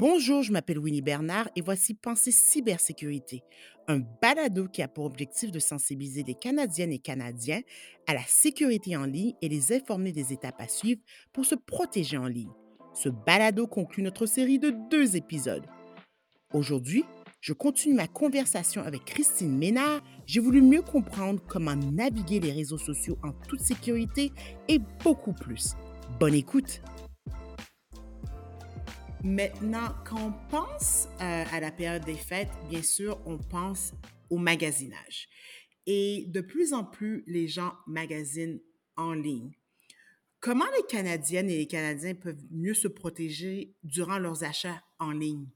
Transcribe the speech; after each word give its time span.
Bonjour, 0.00 0.42
je 0.42 0.50
m'appelle 0.50 0.78
Winnie 0.78 1.02
Bernard 1.02 1.50
et 1.56 1.60
voici 1.60 1.92
Pensée 1.92 2.30
cybersécurité, 2.32 3.42
un 3.86 3.98
balado 4.22 4.66
qui 4.66 4.80
a 4.80 4.88
pour 4.88 5.04
objectif 5.04 5.50
de 5.50 5.58
sensibiliser 5.58 6.22
les 6.22 6.32
Canadiennes 6.32 6.90
et 6.90 6.98
Canadiens 6.98 7.60
à 8.06 8.14
la 8.14 8.22
sécurité 8.26 8.96
en 8.96 9.04
ligne 9.04 9.34
et 9.42 9.50
les 9.50 9.74
informer 9.74 10.12
des 10.12 10.32
étapes 10.32 10.58
à 10.58 10.68
suivre 10.68 11.02
pour 11.34 11.44
se 11.44 11.54
protéger 11.54 12.16
en 12.16 12.28
ligne. 12.28 12.48
Ce 12.94 13.10
balado 13.10 13.66
conclut 13.66 14.02
notre 14.02 14.24
série 14.24 14.58
de 14.58 14.72
deux 14.90 15.16
épisodes. 15.16 15.66
Aujourd'hui, 16.54 17.04
je 17.42 17.52
continue 17.52 17.94
ma 17.94 18.08
conversation 18.08 18.82
avec 18.82 19.04
Christine 19.04 19.54
Ménard. 19.54 20.00
J'ai 20.24 20.40
voulu 20.40 20.62
mieux 20.62 20.80
comprendre 20.80 21.42
comment 21.46 21.76
naviguer 21.76 22.40
les 22.40 22.52
réseaux 22.52 22.78
sociaux 22.78 23.18
en 23.22 23.32
toute 23.32 23.60
sécurité 23.60 24.32
et 24.66 24.78
beaucoup 25.04 25.34
plus. 25.34 25.74
Bonne 26.18 26.32
écoute! 26.34 26.80
Maintenant, 29.22 29.94
quand 30.06 30.18
on 30.18 30.32
pense 30.48 31.06
euh, 31.20 31.44
à 31.52 31.60
la 31.60 31.70
période 31.70 32.04
des 32.04 32.16
fêtes, 32.16 32.48
bien 32.70 32.82
sûr, 32.82 33.20
on 33.26 33.36
pense 33.36 33.92
au 34.30 34.38
magasinage. 34.38 35.28
Et 35.86 36.24
de 36.28 36.40
plus 36.40 36.72
en 36.72 36.84
plus, 36.84 37.22
les 37.26 37.46
gens 37.46 37.74
magasinent 37.86 38.62
en 38.96 39.12
ligne. 39.12 39.52
Comment 40.40 40.64
les 40.74 40.86
Canadiennes 40.88 41.50
et 41.50 41.58
les 41.58 41.66
Canadiens 41.66 42.14
peuvent 42.14 42.42
mieux 42.50 42.72
se 42.72 42.88
protéger 42.88 43.74
durant 43.82 44.18
leurs 44.18 44.42
achats 44.42 44.82
en 44.98 45.10
ligne? 45.10 45.48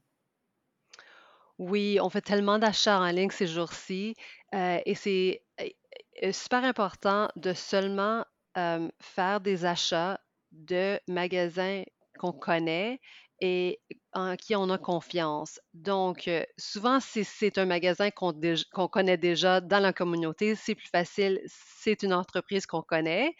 Oui, 1.57 1.97
on 1.99 2.09
fait 2.11 2.21
tellement 2.21 2.59
d'achats 2.59 2.99
en 2.99 3.09
ligne 3.09 3.31
ces 3.31 3.47
jours-ci 3.47 4.13
euh, 4.53 4.77
et 4.85 4.93
c'est 4.93 5.41
euh, 5.59 6.31
super 6.31 6.63
important 6.63 7.29
de 7.35 7.53
seulement 7.53 8.25
faire 9.01 9.41
des 9.41 9.65
achats 9.65 10.17
de 10.53 10.97
magasins 11.09 11.83
qu'on 12.17 12.31
connaît 12.31 13.01
et 13.41 13.79
en 14.13 14.35
qui 14.35 14.55
on 14.55 14.69
a 14.69 14.77
confiance. 14.77 15.59
Donc, 15.73 16.27
euh, 16.27 16.43
souvent, 16.57 16.99
si 16.99 17.23
c'est 17.23 17.57
un 17.57 17.65
magasin 17.65 18.09
qu'on 18.11 18.87
connaît 18.87 19.17
déjà 19.17 19.61
dans 19.61 19.79
la 19.79 19.93
communauté, 19.93 20.55
c'est 20.55 20.75
plus 20.75 20.87
facile, 20.87 21.41
c'est 21.47 22.03
une 22.03 22.13
entreprise 22.13 22.65
qu'on 22.65 22.81
connaît. 22.81 23.35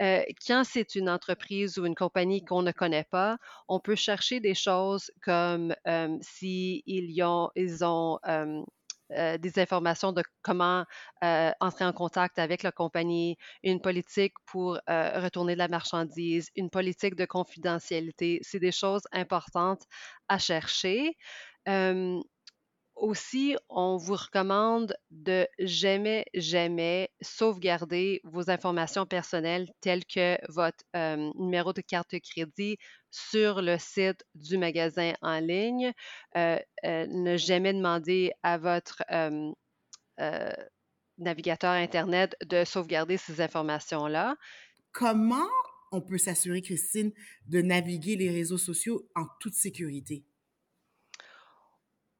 Euh, 0.00 0.22
quand 0.46 0.62
c'est 0.64 0.94
une 0.94 1.08
entreprise 1.10 1.78
ou 1.78 1.86
une 1.86 1.96
compagnie 1.96 2.44
qu'on 2.44 2.62
ne 2.62 2.72
connaît 2.72 3.06
pas, 3.10 3.38
on 3.68 3.80
peut 3.80 3.96
chercher 3.96 4.40
des 4.40 4.54
choses 4.54 5.10
comme 5.22 5.74
euh, 5.86 6.16
s'ils 6.20 7.22
ont, 7.22 7.50
ils 7.56 7.84
ont 7.84 8.18
euh, 9.12 9.38
des 9.38 9.58
informations 9.58 10.12
de 10.12 10.22
comment 10.42 10.84
euh, 11.24 11.50
entrer 11.60 11.84
en 11.84 11.92
contact 11.92 12.38
avec 12.38 12.62
la 12.62 12.72
compagnie, 12.72 13.36
une 13.62 13.80
politique 13.80 14.34
pour 14.46 14.78
euh, 14.88 15.20
retourner 15.20 15.54
de 15.54 15.58
la 15.58 15.68
marchandise, 15.68 16.50
une 16.56 16.70
politique 16.70 17.16
de 17.16 17.24
confidentialité. 17.24 18.38
C'est 18.42 18.60
des 18.60 18.72
choses 18.72 19.02
importantes 19.12 19.82
à 20.28 20.38
chercher. 20.38 21.16
Aussi, 23.00 23.56
on 23.70 23.96
vous 23.96 24.14
recommande 24.14 24.94
de 25.10 25.48
jamais, 25.58 26.26
jamais 26.34 27.08
sauvegarder 27.22 28.20
vos 28.24 28.50
informations 28.50 29.06
personnelles 29.06 29.70
telles 29.80 30.04
que 30.04 30.36
votre 30.52 30.84
euh, 30.94 31.30
numéro 31.34 31.72
de 31.72 31.80
carte 31.80 32.12
de 32.12 32.18
crédit 32.18 32.76
sur 33.10 33.62
le 33.62 33.78
site 33.78 34.22
du 34.34 34.58
magasin 34.58 35.14
en 35.22 35.40
ligne. 35.40 35.94
Euh, 36.36 36.58
euh, 36.84 37.06
ne 37.06 37.38
jamais 37.38 37.72
demander 37.72 38.32
à 38.42 38.58
votre 38.58 39.02
navigateur 41.16 41.70
Internet 41.70 42.36
de 42.44 42.66
sauvegarder 42.66 43.16
ces 43.16 43.40
informations-là. 43.40 44.36
Comment 44.92 45.48
on 45.90 46.02
peut 46.02 46.18
s'assurer, 46.18 46.60
Christine, 46.60 47.12
de 47.48 47.62
naviguer 47.62 48.16
les 48.16 48.30
réseaux 48.30 48.58
sociaux 48.58 49.08
en 49.14 49.24
toute 49.40 49.54
sécurité? 49.54 50.26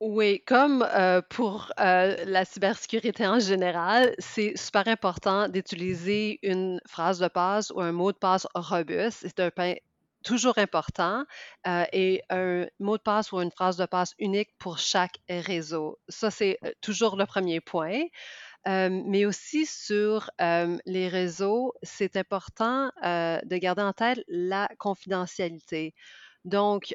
Oui, 0.00 0.42
comme 0.46 0.82
euh, 0.82 1.20
pour 1.28 1.72
euh, 1.78 2.16
la 2.24 2.46
cybersécurité 2.46 3.26
en 3.26 3.38
général, 3.38 4.14
c'est 4.18 4.56
super 4.56 4.88
important 4.88 5.46
d'utiliser 5.48 6.38
une 6.42 6.80
phrase 6.86 7.18
de 7.18 7.28
passe 7.28 7.70
ou 7.70 7.82
un 7.82 7.92
mot 7.92 8.10
de 8.10 8.16
passe 8.16 8.46
robuste. 8.54 9.18
C'est 9.20 9.40
un 9.40 9.50
toujours 10.24 10.56
important 10.56 11.24
euh, 11.66 11.84
et 11.92 12.22
un 12.30 12.66
mot 12.78 12.96
de 12.96 13.02
passe 13.02 13.30
ou 13.32 13.40
une 13.40 13.50
phrase 13.50 13.76
de 13.76 13.84
passe 13.84 14.14
unique 14.18 14.48
pour 14.58 14.78
chaque 14.78 15.18
réseau. 15.28 15.98
Ça, 16.08 16.30
c'est 16.30 16.58
toujours 16.80 17.16
le 17.16 17.26
premier 17.26 17.60
point. 17.60 18.04
mais 18.66 19.26
aussi 19.26 19.66
sur 19.66 20.30
les 20.40 21.08
réseaux, 21.08 21.74
c'est 21.82 22.16
important 22.16 22.90
de 23.02 23.56
garder 23.56 23.82
en 23.82 23.92
tête 23.92 24.20
la 24.28 24.68
confidentialité. 24.78 25.94
Donc, 26.44 26.94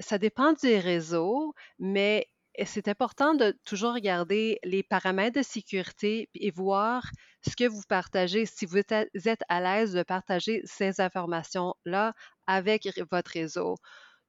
ça 0.00 0.18
dépend 0.18 0.52
des 0.54 0.78
réseaux, 0.78 1.54
mais 1.78 2.28
c'est 2.64 2.88
important 2.88 3.34
de 3.34 3.56
toujours 3.64 3.94
regarder 3.94 4.58
les 4.62 4.82
paramètres 4.82 5.38
de 5.38 5.42
sécurité 5.42 6.28
et 6.34 6.50
voir 6.50 7.10
ce 7.46 7.56
que 7.56 7.68
vous 7.68 7.82
partagez, 7.88 8.46
si 8.46 8.64
vous 8.66 8.78
êtes 8.78 9.42
à 9.48 9.60
l'aise 9.60 9.92
de 9.92 10.02
partager 10.02 10.62
ces 10.64 11.00
informations-là 11.00 12.14
avec 12.46 12.88
votre 13.10 13.32
réseau. 13.32 13.76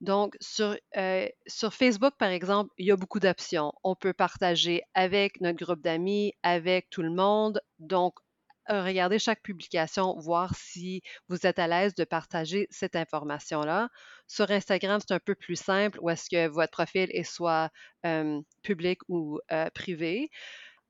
Donc, 0.01 0.35
sur, 0.41 0.75
euh, 0.97 1.27
sur 1.47 1.73
Facebook, 1.73 2.13
par 2.17 2.29
exemple, 2.29 2.71
il 2.77 2.87
y 2.87 2.91
a 2.91 2.97
beaucoup 2.97 3.19
d'options. 3.19 3.71
On 3.83 3.95
peut 3.95 4.13
partager 4.13 4.81
avec 4.93 5.39
notre 5.41 5.63
groupe 5.63 5.81
d'amis, 5.81 6.33
avec 6.43 6.89
tout 6.89 7.01
le 7.01 7.11
monde. 7.11 7.61
Donc, 7.79 8.15
regarder 8.67 9.19
chaque 9.19 9.41
publication, 9.41 10.17
voir 10.19 10.55
si 10.55 11.01
vous 11.29 11.45
êtes 11.45 11.59
à 11.59 11.67
l'aise 11.67 11.95
de 11.95 12.03
partager 12.03 12.67
cette 12.71 12.95
information-là. 12.95 13.89
Sur 14.27 14.49
Instagram, 14.51 14.99
c'est 14.99 15.13
un 15.13 15.19
peu 15.19 15.35
plus 15.35 15.55
simple 15.55 15.99
où 16.01 16.09
est-ce 16.09 16.29
que 16.29 16.47
votre 16.47 16.71
profil 16.71 17.09
est 17.11 17.23
soit 17.23 17.69
public 18.61 18.99
ou 19.07 19.39
privé. 19.73 20.29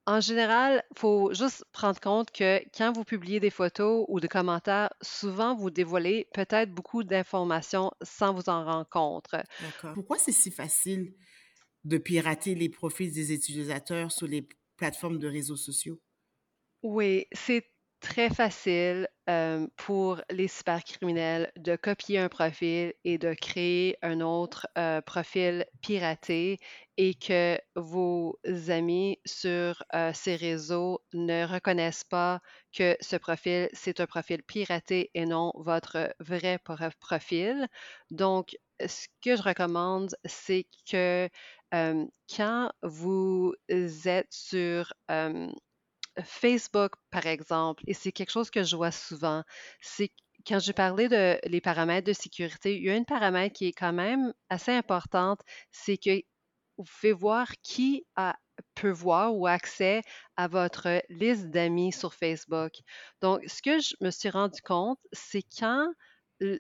En 0.08 0.20
général, 0.22 0.84
il 0.92 1.00
faut 1.00 1.34
juste 1.34 1.66
prendre 1.72 2.00
compte 2.00 2.30
que 2.30 2.60
quand 2.78 2.92
vous 2.92 3.04
publiez 3.04 3.40
des 3.40 3.50
photos 3.50 4.06
ou 4.08 4.20
des 4.20 4.28
commentaires, 4.28 4.94
souvent 5.02 5.56
vous 5.56 5.72
dévoilez 5.72 6.28
peut-être 6.32 6.70
beaucoup 6.72 7.04
d'informations 7.04 7.92
sans 8.04 8.32
vous 8.32 8.48
en 8.48 8.64
rendre 8.64 8.88
compte. 8.88 9.26
Pourquoi 9.96 10.20
c'est 10.20 10.32
si 10.32 10.52
facile 10.52 11.16
de 11.86 11.98
pirater 11.98 12.54
les 12.54 12.70
profils 12.70 13.12
des 13.12 13.34
utilisateurs 13.34 14.12
sur 14.12 14.28
les 14.28 14.48
plateformes 14.78 15.18
de 15.18 15.28
réseaux 15.28 15.56
sociaux? 15.56 16.00
Oui, 16.86 17.26
c'est 17.34 17.66
très 18.00 18.30
facile 18.30 19.08
pour 19.78 20.22
les 20.30 20.48
cybercriminels 20.48 21.52
de 21.58 21.76
copier 21.76 22.20
un 22.20 22.30
profil 22.30 22.94
et 23.04 23.18
de 23.18 23.34
créer 23.34 23.98
un 24.04 24.22
autre 24.22 24.68
profil 25.08 25.66
piraté 25.82 26.60
et 26.98 27.16
que 27.16 27.58
vos 27.76 28.40
amis 28.70 29.18
sur 29.26 29.84
ces 30.14 30.36
réseaux 30.36 31.02
ne 31.14 31.46
reconnaissent 31.48 32.04
pas 32.04 32.40
que 32.72 32.96
ce 33.02 33.16
profil, 33.16 33.68
c'est 33.74 34.00
un 34.00 34.06
profil 34.06 34.44
piraté 34.44 35.10
et 35.16 35.26
non 35.26 35.52
votre 35.56 36.14
vrai 36.20 36.60
profil. 36.60 37.68
Donc, 38.12 38.56
ce 38.86 39.08
que 39.24 39.36
je 39.36 39.42
recommande, 39.42 40.16
c'est 40.26 40.68
que 40.90 41.28
quand 41.72 42.72
vous 42.84 43.56
êtes 43.70 44.32
sur 44.32 44.94
Facebook, 46.24 46.94
par 47.12 47.26
exemple, 47.26 47.84
et 47.88 47.94
c'est 47.94 48.12
quelque 48.12 48.32
chose 48.32 48.50
que 48.50 48.64
je 48.64 48.76
vois 48.76 48.92
souvent, 48.92 49.44
c'est 49.82 50.12
quand 50.48 50.60
j'ai 50.60 50.74
parlé 50.74 51.08
de 51.08 51.40
les 51.48 51.62
paramètres 51.62 52.08
de 52.08 52.14
sécurité, 52.14 52.76
il 52.76 52.84
y 52.84 52.90
a 52.90 52.96
une 52.96 53.06
paramètre 53.06 53.56
qui 53.56 53.68
est 53.68 53.74
quand 53.74 53.94
même 53.94 54.34
assez 54.50 54.72
importante, 54.72 55.42
c'est 55.72 55.98
que 55.98 56.22
vous 56.78 56.84
pouvez 56.84 57.14
voir 57.14 57.52
qui 57.64 58.06
a, 58.16 58.36
peut 58.76 58.92
voir 58.92 59.36
ou 59.36 59.48
accès 59.48 60.02
à 60.38 60.48
votre 60.48 61.02
liste 61.10 61.50
d'amis 61.50 61.92
sur 61.92 62.14
Facebook. 62.14 62.74
Donc, 63.22 63.42
ce 63.48 63.62
que 63.62 63.80
je 63.80 63.96
me 64.02 64.12
suis 64.12 64.30
rendu 64.30 64.62
compte, 64.62 65.00
c'est 65.12 65.44
quand 65.58 65.88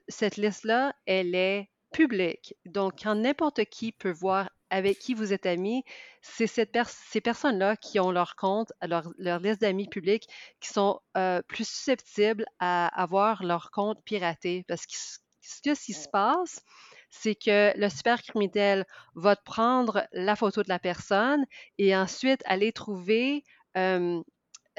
cette 0.07 0.37
liste-là, 0.37 0.93
elle 1.05 1.35
est 1.35 1.69
publique. 1.91 2.55
Donc, 2.65 3.03
quand 3.03 3.15
n'importe 3.15 3.65
qui 3.65 3.91
peut 3.91 4.11
voir 4.11 4.49
avec 4.69 4.99
qui 4.99 5.13
vous 5.13 5.33
êtes 5.33 5.45
amis, 5.45 5.83
c'est 6.21 6.47
ces 6.47 7.21
personnes-là 7.21 7.75
qui 7.77 7.99
ont 7.99 8.11
leur 8.11 8.35
compte, 8.35 8.73
leur, 8.81 9.11
leur 9.17 9.39
liste 9.39 9.61
d'amis 9.61 9.87
publics, 9.87 10.27
qui 10.59 10.69
sont 10.69 10.99
euh, 11.17 11.41
plus 11.47 11.67
susceptibles 11.67 12.45
à 12.59 12.87
avoir 13.01 13.43
leur 13.43 13.71
compte 13.71 14.03
piraté. 14.03 14.65
Parce 14.67 14.85
que 14.85 14.95
ce 15.41 15.85
qui 15.85 15.93
se 15.93 16.09
passe, 16.09 16.61
c'est 17.09 17.35
que 17.35 17.77
le 17.77 17.89
supercriminel 17.89 18.85
va 19.15 19.35
prendre 19.35 20.07
la 20.11 20.35
photo 20.35 20.63
de 20.63 20.69
la 20.69 20.79
personne 20.79 21.45
et 21.77 21.95
ensuite 21.95 22.41
aller 22.45 22.71
trouver 22.71 23.43
euh, 23.77 24.21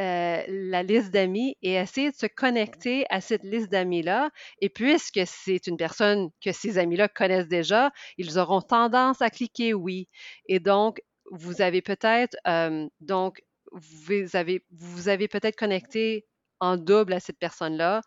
euh, 0.01 0.43
la 0.49 0.83
liste 0.83 1.11
d'amis 1.11 1.57
et 1.63 1.75
essayer 1.75 2.11
de 2.11 2.17
se 2.17 2.27
connecter 2.27 3.07
à 3.11 3.21
cette 3.21 3.43
liste 3.45 3.71
d'amis-là. 3.71 4.31
Et 4.61 4.69
puisque 4.69 5.21
c'est 5.27 5.67
une 5.67 5.77
personne 5.77 6.31
que 6.45 6.53
ces 6.53 6.79
amis-là 6.79 7.09
connaissent 7.09 7.49
déjà, 7.49 7.91
ils 8.19 8.39
auront 8.39 8.61
tendance 8.61 9.23
à 9.23 9.31
cliquer 9.31 9.75
oui. 9.75 10.09
Et 10.47 10.61
donc, 10.61 11.01
vous 11.31 11.63
avez 11.63 11.83
peut-être, 11.83 12.37
euh, 12.47 12.87
donc, 13.01 13.43
vous 13.73 14.37
avez, 14.37 14.65
vous 14.71 15.09
avez 15.09 15.29
peut-être 15.29 15.57
connecté 15.57 16.27
en 16.61 16.77
double 16.77 17.13
à 17.13 17.21
cette 17.21 17.39
personne-là, 17.39 18.01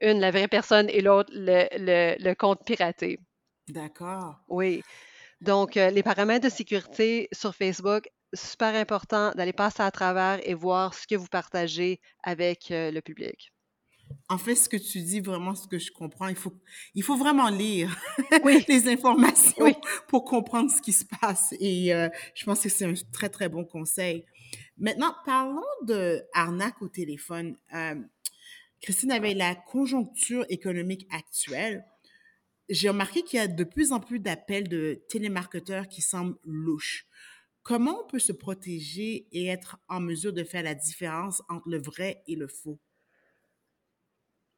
une 0.00 0.20
la 0.20 0.30
vraie 0.30 0.48
personne 0.48 0.88
et 0.90 1.00
l'autre 1.00 1.30
le, 1.34 1.66
le, 1.72 2.22
le 2.22 2.34
compte 2.34 2.64
piraté. 2.64 3.18
D'accord. 3.68 4.36
Oui. 4.48 4.82
Donc, 5.40 5.76
euh, 5.76 5.90
les 5.90 6.02
paramètres 6.02 6.44
de 6.44 6.50
sécurité 6.50 7.28
sur 7.32 7.54
Facebook, 7.54 8.08
super 8.34 8.74
important 8.74 9.32
d'aller 9.32 9.52
passer 9.52 9.82
à 9.82 9.90
travers 9.90 10.40
et 10.48 10.54
voir 10.54 10.94
ce 10.94 11.06
que 11.06 11.14
vous 11.14 11.28
partagez 11.28 12.00
avec 12.22 12.70
euh, 12.70 12.90
le 12.90 13.00
public. 13.00 13.52
En 14.28 14.38
fait, 14.38 14.54
ce 14.54 14.68
que 14.68 14.76
tu 14.76 15.00
dis, 15.00 15.20
vraiment, 15.20 15.54
ce 15.54 15.66
que 15.68 15.78
je 15.78 15.90
comprends, 15.90 16.28
il 16.28 16.36
faut, 16.36 16.54
il 16.94 17.02
faut 17.02 17.16
vraiment 17.16 17.48
lire 17.48 17.94
oui. 18.44 18.64
les 18.68 18.88
informations 18.88 19.74
pour 20.06 20.24
comprendre 20.24 20.70
ce 20.70 20.80
qui 20.80 20.92
se 20.92 21.04
passe. 21.20 21.54
Et 21.60 21.94
euh, 21.94 22.08
je 22.34 22.44
pense 22.44 22.60
que 22.60 22.68
c'est 22.68 22.86
un 22.86 22.94
très, 23.12 23.28
très 23.28 23.48
bon 23.48 23.64
conseil. 23.64 24.24
Maintenant, 24.78 25.14
parlons 25.24 25.62
de 25.82 26.22
arnaque 26.32 26.80
au 26.80 26.88
téléphone. 26.88 27.56
Euh, 27.74 27.96
Christine, 28.80 29.12
avec 29.12 29.36
la 29.36 29.54
conjoncture 29.54 30.44
économique 30.48 31.06
actuelle, 31.10 31.84
j'ai 32.68 32.88
remarqué 32.88 33.22
qu'il 33.22 33.38
y 33.38 33.42
a 33.42 33.48
de 33.48 33.64
plus 33.64 33.92
en 33.92 34.00
plus 34.00 34.20
d'appels 34.20 34.68
de 34.68 35.02
télémarketeurs 35.08 35.88
qui 35.88 36.02
semblent 36.02 36.38
louches. 36.44 37.06
Comment 37.68 38.00
on 38.02 38.06
peut 38.06 38.18
se 38.18 38.32
protéger 38.32 39.28
et 39.30 39.48
être 39.48 39.76
en 39.90 40.00
mesure 40.00 40.32
de 40.32 40.42
faire 40.42 40.62
la 40.62 40.74
différence 40.74 41.42
entre 41.50 41.68
le 41.68 41.78
vrai 41.78 42.22
et 42.26 42.34
le 42.34 42.48
faux? 42.48 42.80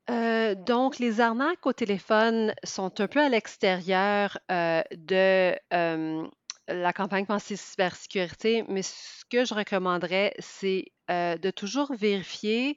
Euh, 0.09 0.55
donc, 0.55 1.01
les 1.01 1.19
arnaques 1.21 1.67
au 1.67 1.73
téléphone 1.73 2.55
sont 2.63 3.01
un 3.01 3.09
peu 3.09 3.19
à 3.19 3.29
l'extérieur 3.29 4.39
euh, 4.53 4.83
de 4.93 5.57
euh, 5.75 6.29
la 6.69 6.93
campagne 6.93 7.27
Pensée 7.27 7.57
Cybersécurité, 7.57 8.65
mais 8.69 8.83
ce 8.83 9.25
que 9.29 9.45
je 9.45 9.55
recommanderais, 9.55 10.33
c'est 10.39 10.85
de 11.09 11.51
toujours 11.51 11.93
vérifier 11.93 12.77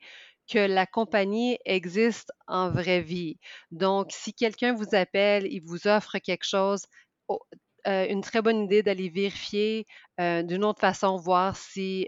que 0.51 0.57
la 0.57 0.87
compagnie 0.87 1.59
existe 1.63 2.31
en 2.47 2.71
vraie 2.71 3.01
vie. 3.01 3.37
Donc, 3.69 4.07
si 4.09 4.33
quelqu'un 4.33 4.73
vous 4.73 4.95
appelle, 4.95 5.45
il 5.45 5.61
vous 5.61 5.85
offre 5.87 6.17
quelque 6.17 6.45
chose, 6.45 6.87
oh, 7.87 8.05
une 8.09 8.21
très 8.21 8.41
bonne 8.41 8.63
idée 8.63 8.83
d'aller 8.83 9.09
vérifier 9.09 9.85
d'une 10.19 10.63
autre 10.63 10.79
façon, 10.79 11.17
voir 11.17 11.55
si 11.55 12.07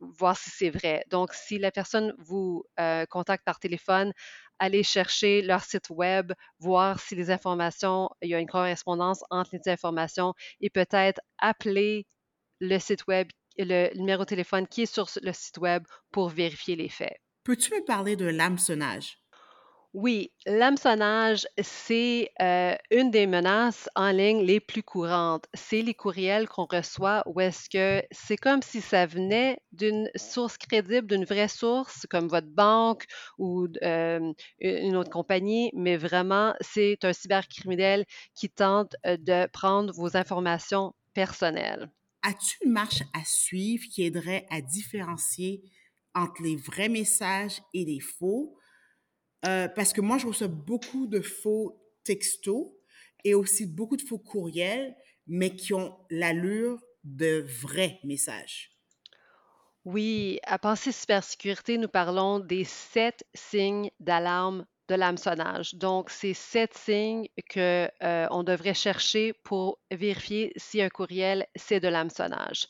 voir 0.00 0.36
si 0.36 0.50
c'est 0.50 0.70
vrai. 0.70 1.04
Donc, 1.10 1.32
si 1.32 1.58
la 1.58 1.70
personne 1.70 2.14
vous 2.18 2.64
euh, 2.80 3.06
contacte 3.06 3.44
par 3.44 3.58
téléphone, 3.58 4.12
allez 4.58 4.82
chercher 4.82 5.42
leur 5.42 5.64
site 5.64 5.90
web, 5.90 6.32
voir 6.58 7.00
si 7.00 7.14
les 7.14 7.30
informations, 7.30 8.08
il 8.22 8.30
y 8.30 8.34
a 8.34 8.38
une 8.38 8.48
correspondance 8.48 9.24
entre 9.30 9.50
les 9.52 9.72
informations 9.72 10.34
et 10.60 10.70
peut-être 10.70 11.20
appeler 11.38 12.06
le 12.60 12.78
site 12.78 13.06
web, 13.06 13.28
le 13.58 13.94
numéro 13.96 14.24
de 14.24 14.28
téléphone 14.28 14.66
qui 14.66 14.82
est 14.82 14.92
sur 14.92 15.08
le 15.22 15.32
site 15.32 15.58
web 15.58 15.84
pour 16.10 16.28
vérifier 16.28 16.76
les 16.76 16.88
faits. 16.88 17.16
Peux-tu 17.44 17.74
me 17.74 17.84
parler 17.84 18.16
de 18.16 18.26
l'hameçonnage? 18.26 19.18
Oui, 19.94 20.32
l'hameçonnage, 20.44 21.46
c'est 21.62 22.32
euh, 22.42 22.74
une 22.90 23.12
des 23.12 23.28
menaces 23.28 23.88
en 23.94 24.10
ligne 24.10 24.42
les 24.42 24.58
plus 24.58 24.82
courantes. 24.82 25.46
C'est 25.54 25.82
les 25.82 25.94
courriels 25.94 26.48
qu'on 26.48 26.66
reçoit 26.66 27.22
où 27.26 27.40
est-ce 27.40 27.70
que 27.70 28.04
c'est 28.10 28.36
comme 28.36 28.60
si 28.60 28.80
ça 28.80 29.06
venait 29.06 29.56
d'une 29.70 30.10
source 30.16 30.58
crédible, 30.58 31.06
d'une 31.06 31.24
vraie 31.24 31.46
source, 31.46 32.06
comme 32.10 32.26
votre 32.26 32.48
banque 32.48 33.04
ou 33.38 33.68
euh, 33.84 34.32
une 34.58 34.96
autre 34.96 35.10
compagnie, 35.10 35.70
mais 35.74 35.96
vraiment, 35.96 36.54
c'est 36.60 37.04
un 37.04 37.12
cybercriminel 37.12 38.04
qui 38.34 38.50
tente 38.50 38.96
euh, 39.06 39.16
de 39.16 39.46
prendre 39.52 39.94
vos 39.94 40.16
informations 40.16 40.92
personnelles. 41.14 41.88
As-tu 42.22 42.56
une 42.64 42.72
marche 42.72 43.02
à 43.12 43.24
suivre 43.24 43.84
qui 43.92 44.02
aiderait 44.02 44.46
à 44.50 44.60
différencier 44.60 45.62
entre 46.16 46.42
les 46.42 46.56
vrais 46.56 46.88
messages 46.88 47.62
et 47.72 47.84
les 47.84 48.00
faux? 48.00 48.56
Euh, 49.46 49.68
parce 49.68 49.92
que 49.92 50.00
moi, 50.00 50.18
je 50.18 50.26
reçois 50.26 50.48
beaucoup 50.48 51.06
de 51.06 51.20
faux 51.20 51.80
textos 52.04 52.68
et 53.24 53.34
aussi 53.34 53.66
beaucoup 53.66 53.96
de 53.96 54.02
faux 54.02 54.18
courriels, 54.18 54.94
mais 55.26 55.54
qui 55.54 55.74
ont 55.74 55.96
l'allure 56.10 56.78
de 57.04 57.44
vrais 57.62 58.00
messages. 58.04 58.70
Oui, 59.84 60.38
à 60.44 60.58
Pensée 60.58 60.92
Cybersécurité, 60.92 61.76
nous 61.76 61.88
parlons 61.88 62.38
des 62.38 62.64
sept 62.64 63.24
signes 63.34 63.90
d'alarme 64.00 64.64
de 64.88 64.94
l'hameçonnage. 64.94 65.74
Donc, 65.74 66.10
c'est 66.10 66.34
sept 66.34 66.74
signes 66.74 67.28
qu'on 67.52 67.88
euh, 68.02 68.26
on 68.30 68.42
devrait 68.42 68.74
chercher 68.74 69.34
pour 69.44 69.78
vérifier 69.90 70.52
si 70.56 70.80
un 70.80 70.88
courriel, 70.88 71.46
c'est 71.54 71.80
de 71.80 71.88
l'hameçonnage. 71.88 72.66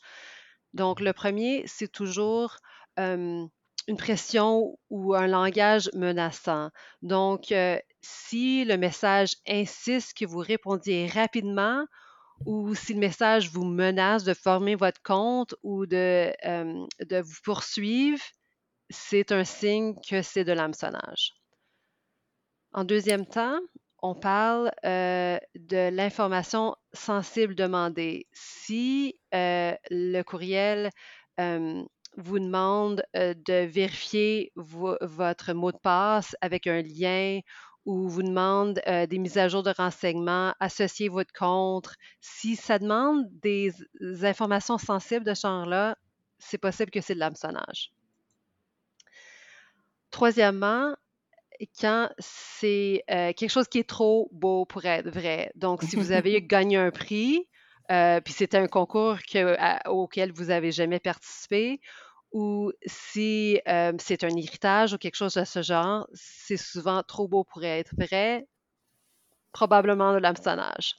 Donc, 0.73 0.99
le 0.99 1.13
premier, 1.13 1.63
c'est 1.67 1.91
toujours 1.91 2.57
euh, 2.99 3.45
une 3.87 3.97
pression 3.97 4.77
ou 4.89 5.13
un 5.13 5.27
langage 5.27 5.89
menaçant. 5.93 6.69
Donc, 7.01 7.51
euh, 7.51 7.77
si 8.01 8.65
le 8.65 8.77
message 8.77 9.35
insiste 9.47 10.17
que 10.17 10.25
vous 10.25 10.39
répondiez 10.39 11.07
rapidement 11.07 11.85
ou 12.45 12.75
si 12.75 12.93
le 12.93 12.99
message 12.99 13.49
vous 13.51 13.63
menace 13.63 14.23
de 14.23 14.33
former 14.33 14.75
votre 14.75 15.01
compte 15.03 15.55
ou 15.63 15.85
de, 15.85 16.33
euh, 16.45 16.85
de 17.05 17.21
vous 17.21 17.39
poursuivre, 17.43 18.21
c'est 18.89 19.31
un 19.31 19.43
signe 19.43 19.95
que 20.07 20.21
c'est 20.21 20.43
de 20.43 20.51
l'hameçonnage. 20.51 21.33
En 22.73 22.83
deuxième 22.83 23.25
temps, 23.25 23.59
on 24.01 24.15
parle 24.15 24.71
euh, 24.85 25.37
de 25.55 25.89
l'information 25.89 26.75
sensible 26.93 27.55
demandée. 27.55 28.27
Si 28.33 29.17
le 29.31 30.21
courriel 30.23 30.89
vous 32.17 32.39
demande 32.39 33.03
de 33.13 33.65
vérifier 33.65 34.51
votre 34.55 35.53
mot 35.53 35.71
de 35.71 35.77
passe 35.77 36.35
avec 36.41 36.67
un 36.67 36.81
lien 36.81 37.39
ou 37.85 38.09
vous 38.09 38.23
demande 38.23 38.81
des 38.85 39.19
mises 39.19 39.37
à 39.37 39.47
jour 39.47 39.61
de 39.63 39.69
renseignements, 39.69 40.53
associer 40.59 41.07
votre 41.07 41.33
compte. 41.33 41.89
Si 42.19 42.55
ça 42.55 42.79
demande 42.79 43.25
des 43.41 43.73
informations 44.23 44.77
sensibles 44.77 45.25
de 45.25 45.33
ce 45.33 45.41
genre-là, 45.47 45.95
c'est 46.39 46.57
possible 46.57 46.91
que 46.91 47.01
c'est 47.01 47.13
de 47.13 47.19
l'hameçonnage. 47.19 47.91
Troisièmement, 50.09 50.95
quand 51.79 52.09
c'est 52.17 53.03
quelque 53.07 53.49
chose 53.49 53.67
qui 53.67 53.79
est 53.79 53.89
trop 53.89 54.29
beau 54.31 54.65
pour 54.65 54.85
être 54.85 55.09
vrai. 55.09 55.51
Donc, 55.55 55.83
si 55.83 55.95
vous 55.95 56.11
avez 56.11 56.41
gagné 56.41 56.77
un 56.77 56.91
prix, 56.91 57.47
puis 57.87 58.33
c'était 58.33 58.57
un 58.57 58.67
concours 58.67 59.17
auquel 59.87 60.31
vous 60.31 60.45
n'avez 60.45 60.71
jamais 60.71 60.99
participé, 60.99 61.79
ou 62.35 62.73
si 62.85 63.61
c'est 63.97 64.23
un 64.25 64.35
héritage 64.35 64.93
ou 64.93 64.97
quelque 64.97 65.15
chose 65.15 65.35
de 65.35 65.45
ce 65.45 65.61
genre, 65.61 66.05
c'est 66.13 66.57
souvent 66.57 67.01
trop 67.01 67.29
beau 67.29 67.45
pour 67.45 67.63
être 67.63 67.95
vrai, 67.97 68.45
probablement 69.53 70.11
de 70.11 70.17
l'hameçonnage. 70.17 70.97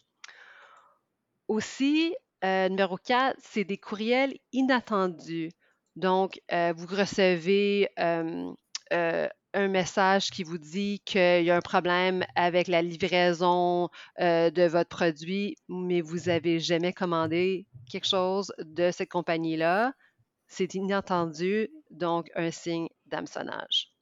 Aussi, 1.47 2.17
numéro 2.43 2.97
4, 2.97 3.37
c'est 3.43 3.64
des 3.64 3.76
courriels 3.76 4.38
inattendus. 4.52 5.50
Donc, 5.95 6.40
vous 6.50 6.87
recevez 6.87 7.90
un 7.99 9.69
message 9.69 10.31
qui 10.31 10.43
vous 10.43 10.57
dit 10.57 11.02
qu'il 11.05 11.45
y 11.45 11.50
a 11.50 11.57
un 11.57 11.61
problème 11.61 12.25
avec 12.35 12.66
la 12.66 12.81
livraison 12.81 13.90
de 14.19 14.66
votre 14.69 14.88
produit, 14.88 15.55
mais 15.69 16.00
vous 16.00 16.31
n'avez 16.31 16.61
jamais 16.61 16.95
commandé 16.95 17.66
quelque 17.90 18.07
chose 18.07 18.55
de 18.59 18.90
cette 18.90 19.11
compagnie-là 19.11 19.93
c'est 20.49 20.75
inattendu, 20.75 21.69
donc 21.91 22.31
un 22.35 22.50
signe 22.50 22.88
d'hameçonnage. 23.07 23.93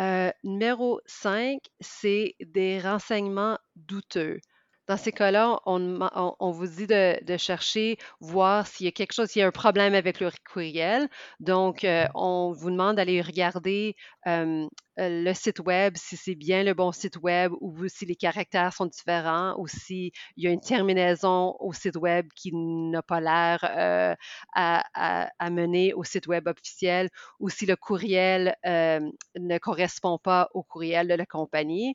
Euh, 0.00 0.30
numéro 0.42 1.00
5, 1.06 1.58
c'est 1.80 2.34
des 2.40 2.80
renseignements 2.80 3.58
douteux. 3.76 4.40
Dans 4.88 4.96
ces 4.96 5.12
cas-là, 5.12 5.60
on, 5.64 6.50
vous 6.50 6.66
dit 6.66 6.88
de, 6.88 7.36
chercher, 7.36 7.98
voir 8.18 8.66
s'il 8.66 8.86
y 8.86 8.88
a 8.88 8.92
quelque 8.92 9.12
chose, 9.12 9.28
s'il 9.28 9.40
y 9.40 9.42
a 9.44 9.46
un 9.46 9.52
problème 9.52 9.94
avec 9.94 10.18
le 10.18 10.30
courriel. 10.52 11.08
Donc, 11.38 11.84
euh, 11.84 12.06
on 12.16 12.52
vous 12.52 12.70
demande 12.70 12.96
d'aller 12.96 13.22
regarder 13.22 13.94
euh, 14.26 14.66
le 14.96 15.32
site 15.34 15.60
web, 15.60 15.94
si 15.96 16.16
c'est 16.16 16.34
bien 16.34 16.64
le 16.64 16.74
bon 16.74 16.90
site 16.90 17.16
web 17.22 17.52
ou 17.60 17.86
si 17.86 18.06
les 18.06 18.16
caractères 18.16 18.72
sont 18.72 18.86
différents 18.86 19.54
ou 19.56 19.68
s'il 19.68 20.10
y 20.36 20.48
a 20.48 20.50
une 20.50 20.60
terminaison 20.60 21.54
au 21.60 21.72
site 21.72 21.96
web 21.96 22.26
qui 22.34 22.50
n'a 22.52 23.02
pas 23.02 23.20
l'air 23.20 23.60
euh, 23.64 24.14
à, 24.54 25.50
mener 25.50 25.94
au 25.94 26.02
site 26.02 26.26
web 26.26 26.48
officiel 26.48 27.08
ou 27.38 27.48
si 27.50 27.66
le 27.66 27.76
courriel 27.76 28.56
ne 28.64 29.58
correspond 29.58 30.18
pas 30.18 30.48
au 30.54 30.64
courriel 30.64 31.06
de 31.06 31.14
la 31.14 31.26
compagnie 31.26 31.94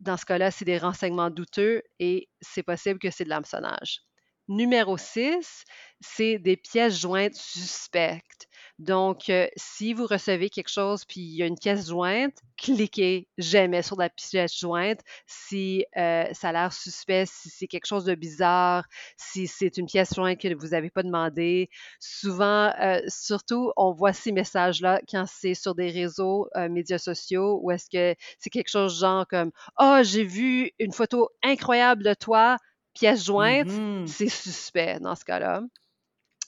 dans 0.00 0.16
ce 0.16 0.24
cas-là, 0.26 0.50
c'est 0.50 0.64
des 0.64 0.78
renseignements 0.78 1.30
douteux 1.30 1.82
et 1.98 2.28
c'est 2.40 2.62
possible 2.62 2.98
que 2.98 3.10
c'est 3.10 3.24
de 3.24 3.30
l'hameçonnage. 3.30 4.00
Numéro 4.48 4.96
6, 4.96 5.64
c'est 6.00 6.38
des 6.38 6.56
pièces 6.56 7.00
jointes 7.00 7.34
suspectes. 7.34 8.46
Donc, 8.78 9.30
euh, 9.30 9.48
si 9.56 9.94
vous 9.94 10.06
recevez 10.06 10.50
quelque 10.50 10.68
chose 10.68 11.04
puis 11.06 11.20
il 11.20 11.34
y 11.36 11.42
a 11.42 11.46
une 11.46 11.58
pièce 11.58 11.88
jointe, 11.88 12.34
cliquez 12.58 13.26
jamais 13.38 13.80
sur 13.82 13.96
la 13.96 14.10
pièce 14.10 14.58
jointe 14.58 15.00
si 15.26 15.86
euh, 15.96 16.26
ça 16.34 16.50
a 16.50 16.52
l'air 16.52 16.72
suspect, 16.74 17.24
si 17.26 17.48
c'est 17.48 17.68
quelque 17.68 17.86
chose 17.86 18.04
de 18.04 18.14
bizarre, 18.14 18.84
si 19.16 19.46
c'est 19.46 19.78
une 19.78 19.86
pièce 19.86 20.14
jointe 20.14 20.38
que 20.38 20.54
vous 20.54 20.68
n'avez 20.68 20.90
pas 20.90 21.02
demandé. 21.02 21.70
Souvent, 22.00 22.70
euh, 22.80 23.00
surtout, 23.08 23.72
on 23.78 23.92
voit 23.92 24.12
ces 24.12 24.32
messages-là 24.32 25.00
quand 25.08 25.24
c'est 25.26 25.54
sur 25.54 25.74
des 25.74 25.90
réseaux 25.90 26.48
médias 26.70 26.98
sociaux 26.98 27.58
ou 27.62 27.70
est-ce 27.70 27.88
que 27.90 28.14
c'est 28.38 28.50
quelque 28.50 28.68
chose 28.70 28.98
genre 29.00 29.26
comme 29.26 29.52
«Oh, 29.80 30.00
j'ai 30.02 30.24
vu 30.24 30.70
une 30.78 30.92
photo 30.92 31.30
incroyable 31.42 32.02
de 32.02 32.12
toi, 32.14 32.58
pièce 32.92 33.24
jointe, 33.24 33.68
Mhm. 33.68 34.04
c'est 34.04 34.28
suspect 34.28 34.98
dans 35.00 35.14
ce 35.14 35.24
cas-là. 35.24 35.62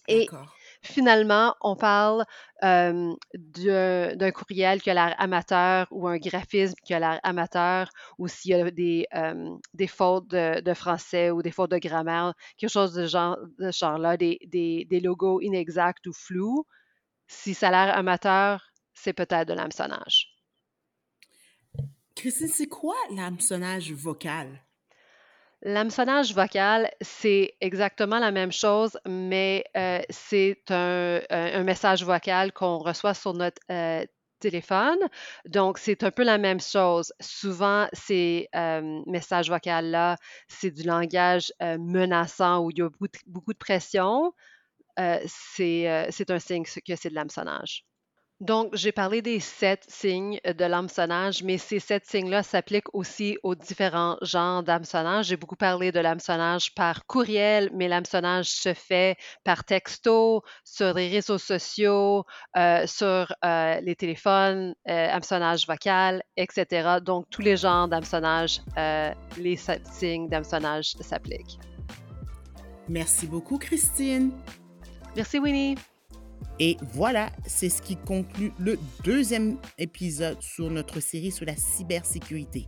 Et 0.09 0.33
D'accord. 0.33 0.58
Finalement, 0.83 1.55
on 1.61 1.77
parle 1.77 2.25
d'un 2.63 3.17
courriel 4.35 4.83
qui 4.83 4.91
a 4.91 4.95
l'air 4.95 5.15
amateur 5.19 5.87
ou 5.91 6.09
un 6.09 6.19
graphisme 6.19 6.75
qui 6.85 6.95
a 6.95 7.01
l'air 7.01 7.21
amateur 7.23 7.91
ou 8.19 8.29
s'il 8.29 8.53
y 8.53 8.55
a 8.55 8.71
des, 8.71 9.07
fautes 9.89 10.29
de, 10.29 10.75
français 10.75 11.31
ou 11.31 11.43
des 11.43 11.51
fautes 11.51 11.71
de 11.71 11.79
grammaire, 11.79 12.35
quelque 12.57 12.71
chose 12.71 12.93
de, 12.93 13.07
genre, 13.07 13.39
genre-là, 13.59 14.17
des, 14.17 14.39
des, 14.47 14.87
des 14.89 15.01
logos 15.01 15.41
inexacts 15.41 16.07
ou 16.07 16.13
flous. 16.13 16.67
Si 17.27 17.55
ça 17.55 17.69
a 17.69 17.71
l'air 17.71 17.97
amateur, 17.97 18.73
c'est 18.95 19.13
peut-être 19.13 19.49
de 19.49 19.55
l'hameçonnage. 19.55 20.35
Christine, 22.15 22.49
c'est 22.49 22.67
quoi 22.67 22.97
l'hameçonnage 23.15 23.93
vocal? 23.93 24.61
L'hameçonnage 25.63 26.35
vocal, 26.35 26.89
c'est 27.01 27.57
exactement 27.61 28.19
la 28.21 28.31
même 28.31 28.53
chose, 28.53 28.97
mais 29.07 29.65
euh, 29.77 30.01
c'est 30.09 30.63
un, 30.71 31.21
un- 31.31 31.65
message 31.65 32.05
vocal 32.05 32.53
qu'on 32.53 32.79
reçoit 32.79 33.15
sur 33.15 33.35
notre 33.35 33.61
euh, 33.71 34.05
téléphone. 34.39 34.99
Donc, 35.47 35.79
c'est 35.79 36.05
un 36.05 36.13
peu 36.13 36.23
la 36.23 36.39
même 36.39 36.61
chose. 36.61 37.13
Souvent, 37.21 37.89
ces 37.93 38.49
euh, 38.55 39.03
messages 39.07 39.51
vocaux-là, 39.51 40.17
c'est 40.49 40.71
du 40.71 40.85
langage 40.85 41.53
euh, 41.61 41.77
menaçant 41.79 42.61
où 42.65 42.71
il 42.71 42.79
y 42.79 42.83
a 42.83 42.89
beaucoup 42.89 43.09
de, 43.09 43.19
beaucoup 43.27 43.53
de 43.53 43.59
pression. 43.59 44.33
Euh, 45.01 45.21
c'est 45.29 45.91
euh, 45.91 46.09
c'est 46.11 46.31
un 46.31 46.41
signe 46.41 46.65
que 46.65 46.97
c'est 46.97 47.11
de 47.11 47.17
l'hameçonnage. 47.17 47.87
Donc, 48.41 48.71
j'ai 48.73 48.93
parlé 48.93 49.21
des 49.21 49.41
sept 49.41 49.85
signes 49.89 50.39
de 50.45 50.65
l'hameçonnage, 50.65 51.43
mais 51.43 51.59
ces 51.59 51.81
sept 51.81 52.07
signes-là 52.07 52.45
s'appliquent 52.45 52.95
aussi 52.95 53.37
aux 53.43 53.57
différents 53.57 54.17
genres 54.23 54.63
d'hameçonnage. 54.63 55.27
J'ai 55.27 55.37
beaucoup 55.37 55.57
parlé 55.57 55.91
de 55.91 55.99
l'hameçonnage 55.99 56.73
par 56.75 57.05
courriel, 57.07 57.69
mais 57.75 57.89
l'hameçonnage 57.89 58.47
se 58.47 58.75
fait 58.75 59.17
par 59.43 59.65
texto, 59.65 60.43
sur 60.65 60.95
les 60.95 61.09
réseaux 61.09 61.39
sociaux, 61.39 62.25
euh, 62.57 62.87
sur 62.87 63.35
euh, 63.45 63.81
les 63.81 63.97
téléphones, 63.97 64.75
euh, 64.89 65.09
hameçonnage 65.11 65.67
vocal, 65.67 66.23
etc. 66.37 66.99
Donc, 67.05 67.27
tous 67.31 67.43
les 67.43 67.57
genres 67.57 67.89
d'hameçonnage, 67.89 68.61
euh, 68.77 69.13
les 69.37 69.57
sept 69.57 69.85
signes 69.89 70.29
d'hameçonnage 70.29 70.95
s'appliquent. 71.01 71.59
Merci 72.89 73.27
beaucoup, 73.27 73.59
Christine. 73.59 74.31
Merci, 75.17 75.41
Winnie. 75.41 75.75
Et 76.61 76.77
voilà, 76.93 77.31
c'est 77.47 77.69
ce 77.69 77.81
qui 77.83 77.95
conclut 77.97 78.53
le 78.59 78.79
deuxième 79.05 79.59
épisode 79.79 80.43
sur 80.43 80.69
notre 80.71 80.99
série 81.01 81.31
sur 81.31 81.47
la 81.47 81.57
cybersécurité. 81.57 82.67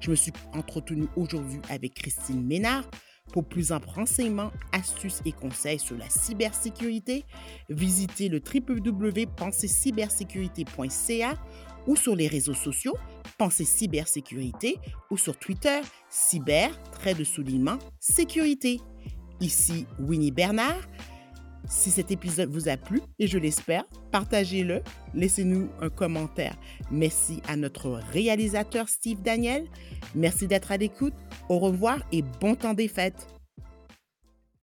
Je 0.00 0.10
me 0.10 0.14
suis 0.14 0.32
entretenue 0.54 1.08
aujourd'hui 1.16 1.60
avec 1.68 1.94
Christine 1.94 2.46
Ménard. 2.46 2.88
Pour 3.32 3.44
plus 3.44 3.68
de 3.68 3.74
renseignements, 3.86 4.50
astuces 4.72 5.22
et 5.24 5.30
conseils 5.32 5.78
sur 5.78 5.96
la 5.96 6.10
cybersécurité, 6.10 7.24
visitez 7.70 8.28
le 8.28 8.42
www.pensercybersécurité.ca 8.42 11.34
ou 11.86 11.96
sur 11.96 12.14
les 12.14 12.28
réseaux 12.28 12.52
sociaux 12.54 12.94
Pensez 13.38 13.64
Cybersécurité 13.64 14.78
ou 15.10 15.16
sur 15.16 15.38
Twitter 15.38 15.80
Cyber, 16.10 16.78
trait 16.92 17.14
de 17.14 17.24
soulignement, 17.24 17.78
sécurité. 17.98 18.78
Ici 19.40 19.86
Winnie 19.98 20.30
Bernard. 20.30 20.82
Si 21.68 21.90
cet 21.90 22.10
épisode 22.10 22.50
vous 22.50 22.68
a 22.68 22.76
plu, 22.76 23.00
et 23.18 23.26
je 23.26 23.38
l'espère, 23.38 23.84
partagez-le, 24.10 24.82
laissez-nous 25.14 25.68
un 25.80 25.90
commentaire. 25.90 26.56
Merci 26.90 27.40
à 27.48 27.56
notre 27.56 28.00
réalisateur 28.12 28.88
Steve 28.88 29.22
Daniel. 29.22 29.66
Merci 30.14 30.46
d'être 30.46 30.72
à 30.72 30.76
l'écoute. 30.76 31.14
Au 31.48 31.58
revoir 31.58 31.98
et 32.12 32.22
bon 32.40 32.54
temps 32.54 32.74
des 32.74 32.88
fêtes. 32.88 33.26